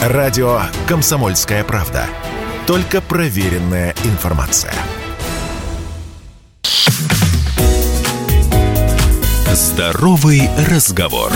[0.00, 2.06] Радио «Комсомольская правда».
[2.66, 4.72] Только проверенная информация.
[9.52, 11.30] Здоровый разговор.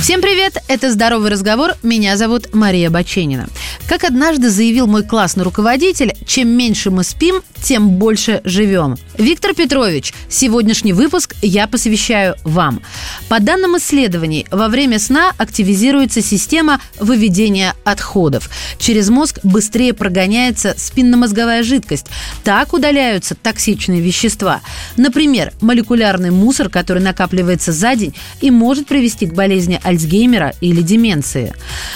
[0.00, 0.58] Всем привет!
[0.68, 1.72] Это «Здоровый разговор».
[1.82, 3.48] Меня зовут Мария Баченина.
[3.88, 8.96] Как однажды заявил мой классный руководитель, чем меньше мы спим, тем больше живем.
[9.18, 12.82] Виктор Петрович, сегодняшний выпуск я посвящаю вам.
[13.28, 18.50] По данным исследований, во время сна активизируется система выведения отходов.
[18.78, 22.06] Через мозг быстрее прогоняется спинномозговая жидкость.
[22.44, 24.60] Так удаляются токсичные вещества.
[24.96, 31.54] Например, молекулярный мусор, который накапливается за день и может привести к болезни Альцгеймера или деменции.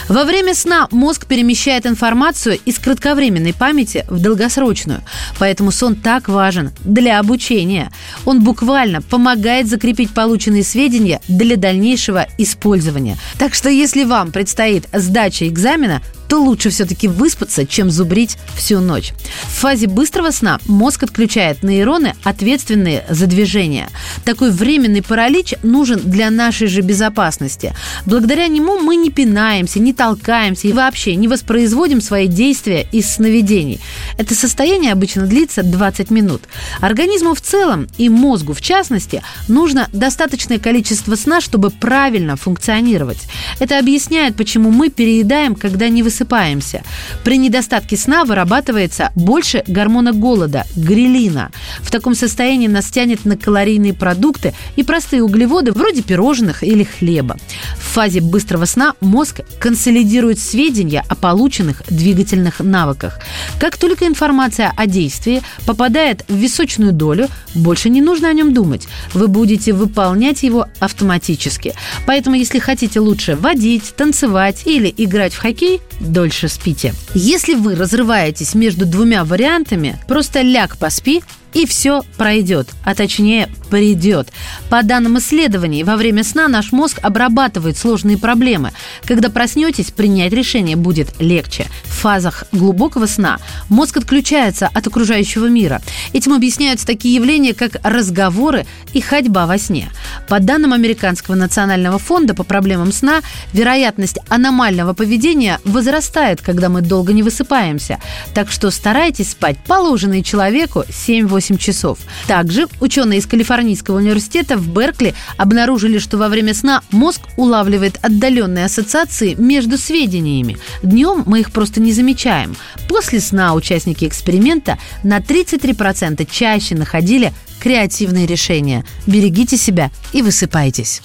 [0.09, 5.03] Во время сна мозг перемещает информацию из кратковременной памяти в долгосрочную.
[5.41, 7.91] Поэтому сон так важен для обучения.
[8.25, 13.17] Он буквально помогает закрепить полученные сведения для дальнейшего использования.
[13.39, 16.01] Так что если вам предстоит сдача экзамена,
[16.31, 19.13] то лучше все-таки выспаться, чем зубрить всю ночь.
[19.49, 23.89] В фазе быстрого сна мозг отключает нейроны, ответственные за движение.
[24.25, 27.75] Такой временный паралич нужен для нашей же безопасности.
[28.07, 33.81] Благодаря нему мы не пинаемся, не толкаемся и вообще не воспроизводим свои действия из сновидений.
[34.17, 36.43] Это состояние обычно длится 20 минут.
[36.81, 43.19] Организму в целом и мозгу в частности нужно достаточное количество сна, чтобы правильно функционировать.
[43.59, 46.83] Это объясняет, почему мы переедаем, когда не высыпаемся высыпаемся.
[47.25, 51.51] При недостатке сна вырабатывается больше гормона голода– грелина.
[51.81, 57.37] В таком состоянии нас тянет на калорийные продукты и простые углеводы вроде пирожных или хлеба.
[57.77, 63.19] В фазе быстрого сна мозг консолидирует сведения о полученных двигательных навыках.
[63.59, 68.89] Как только информация о действии попадает в височную долю, больше не нужно о нем думать.
[69.15, 71.75] Вы будете выполнять его автоматически.
[72.07, 76.95] Поэтому, если хотите лучше водить, танцевать или играть в хоккей, дольше спите.
[77.15, 81.23] Если вы разрываетесь между двумя вариантами, просто ляг поспи
[81.55, 84.29] и все пройдет, а точнее придет.
[84.69, 88.73] По данным исследований, во время сна наш мозг обрабатывает сложные проблемы.
[89.05, 91.67] Когда проснетесь, принять решение будет легче.
[91.85, 93.39] В фазах глубокого сна
[93.69, 95.81] мозг отключается от окружающего мира.
[96.13, 99.91] Этим объясняются такие явления, как разговоры и ходьба во сне.
[100.29, 103.21] По данным Американского национального фонда по проблемам сна,
[103.53, 107.99] вероятность аномального поведения возрастает, когда мы долго не высыпаемся.
[108.35, 111.99] Так что старайтесь спать положенные человеку 7-8 часов.
[112.27, 118.67] Также ученые из Калифорнийского университета в Беркли обнаружили, что во время сна мозг улавливает отдаленные
[118.67, 120.59] ассоциации между сведениями.
[120.83, 122.57] Днем мы их просто не замечаем.
[122.89, 128.85] После сна участники эксперимента на 33% чаще находили креативные решения.
[129.07, 131.03] Берегите себя и высыпайтесь.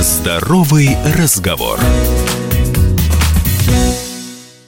[0.00, 1.78] Здоровый разговор.